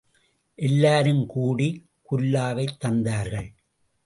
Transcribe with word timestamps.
எல்லாரும் 0.55 1.25
கூடிக் 1.25 1.89
குல்லாவைத் 2.11 2.77
தந்தார்கள். 2.85 3.49